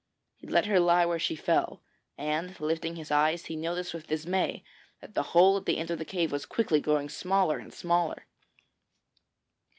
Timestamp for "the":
5.13-5.21, 5.67-5.77, 5.99-6.05